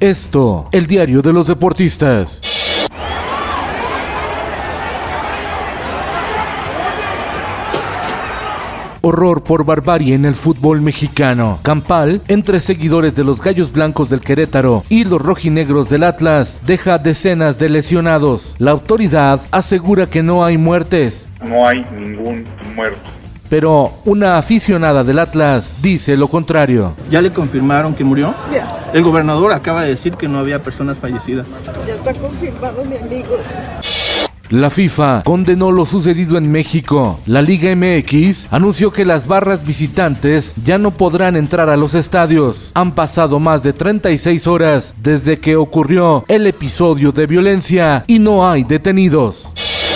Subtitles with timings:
[0.00, 2.40] Esto, el diario de los deportistas.
[9.02, 11.60] Horror por barbarie en el fútbol mexicano.
[11.62, 16.98] Campal, entre seguidores de los Gallos Blancos del Querétaro y los rojinegros del Atlas, deja
[16.98, 18.56] decenas de lesionados.
[18.58, 21.28] La autoridad asegura que no hay muertes.
[21.46, 23.13] No hay ningún muerto.
[23.54, 26.92] Pero una aficionada del Atlas dice lo contrario.
[27.08, 28.34] ¿Ya le confirmaron que murió?
[28.92, 31.46] El gobernador acaba de decir que no había personas fallecidas.
[31.86, 33.36] Ya está confirmado, mi amigo.
[34.50, 37.20] La FIFA condenó lo sucedido en México.
[37.26, 42.72] La Liga MX anunció que las barras visitantes ya no podrán entrar a los estadios.
[42.74, 48.50] Han pasado más de 36 horas desde que ocurrió el episodio de violencia y no
[48.50, 49.52] hay detenidos.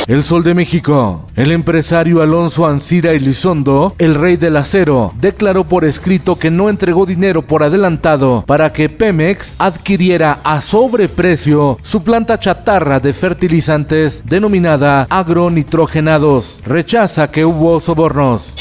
[0.08, 1.26] El Sol de México.
[1.36, 7.04] El empresario Alonso Ancira Elizondo, el rey del acero, declaró por escrito que no entregó
[7.04, 15.06] dinero por adelantado para que Pemex adquiriera a sobreprecio su planta chatarra de fertilizantes denominada
[15.10, 16.62] agronitrogenados.
[16.64, 18.54] Rechaza que hubo sobornos.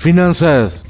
[0.00, 0.86] Finanzas.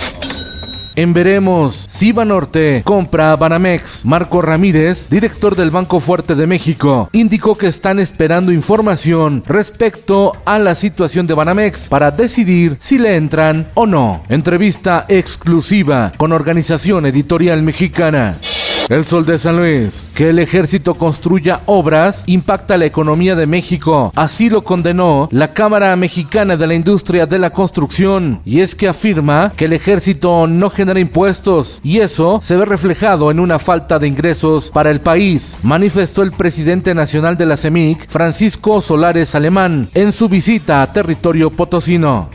[0.96, 4.04] En Veremos, Ciba Norte compra Banamex.
[4.04, 10.60] Marco Ramírez, director del Banco Fuerte de México, indicó que están esperando información respecto a
[10.60, 14.22] la situación de Banamex para decidir si le entran o no.
[14.28, 18.36] Entrevista exclusiva con Organización Editorial Mexicana.
[18.90, 20.10] El Sol de San Luis.
[20.14, 24.12] Que el ejército construya obras impacta la economía de México.
[24.14, 28.40] Así lo condenó la Cámara Mexicana de la Industria de la Construcción.
[28.44, 33.30] Y es que afirma que el ejército no genera impuestos y eso se ve reflejado
[33.30, 38.08] en una falta de ingresos para el país, manifestó el presidente nacional de la CEMIC,
[38.08, 42.28] Francisco Solares Alemán, en su visita a territorio potosino.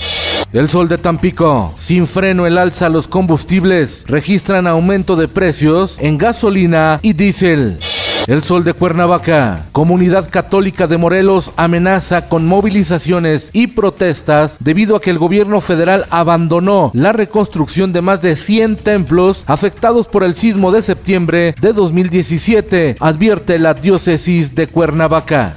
[0.51, 1.73] El sol de Tampico.
[1.77, 4.03] Sin freno el alza los combustibles.
[4.07, 7.77] Registran aumento de precios en gasolina y diésel.
[8.25, 9.65] El Sol de Cuernavaca.
[9.71, 16.05] Comunidad Católica de Morelos amenaza con movilizaciones y protestas debido a que el gobierno federal
[16.11, 21.73] abandonó la reconstrucción de más de 100 templos afectados por el sismo de septiembre de
[21.73, 25.55] 2017, advierte la diócesis de Cuernavaca.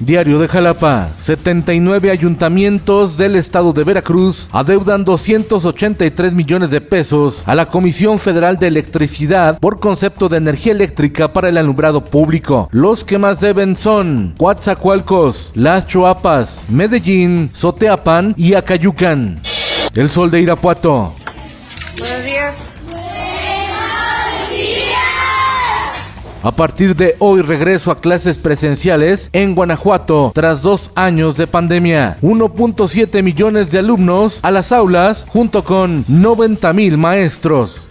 [0.00, 1.10] Diario de Jalapa.
[1.18, 8.58] 79 ayuntamientos del estado de Veracruz adeudan 283 millones de pesos a la Comisión Federal
[8.58, 12.70] de Electricidad por concepto de energía eléctrica para el alumbrado público.
[12.72, 19.38] Los que más deben son Coatzacoalcos, Las Choapas, Medellín, Soteapan y Acayucan.
[19.94, 21.12] El sol de Irapuato.
[21.98, 22.64] Buenos días.
[26.42, 32.16] A partir de hoy regreso a clases presenciales en Guanajuato tras dos años de pandemia.
[32.22, 37.86] 1.7 millones de alumnos a las aulas junto con 90 mil maestros.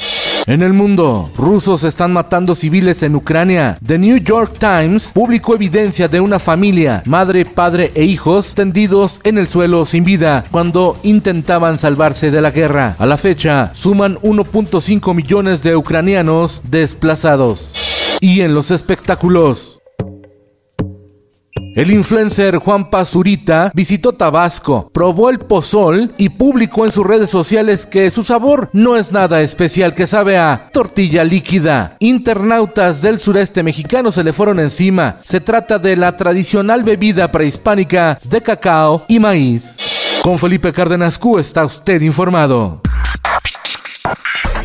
[0.47, 3.77] En el mundo, rusos están matando civiles en Ucrania.
[3.85, 9.37] The New York Times publicó evidencia de una familia, madre, padre e hijos, tendidos en
[9.37, 12.95] el suelo sin vida cuando intentaban salvarse de la guerra.
[12.97, 17.78] A la fecha, suman 1.5 millones de ucranianos desplazados.
[18.21, 19.79] Y en los espectáculos.
[21.75, 27.85] El influencer Juan Pazurita visitó Tabasco, probó el pozol y publicó en sus redes sociales
[27.85, 31.95] que su sabor no es nada especial, que sabe a tortilla líquida.
[31.99, 35.19] Internautas del sureste mexicano se le fueron encima.
[35.23, 39.77] Se trata de la tradicional bebida prehispánica de cacao y maíz.
[40.21, 42.81] Con Felipe Cárdenas Q está usted informado.